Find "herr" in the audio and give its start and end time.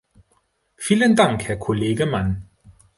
1.47-1.57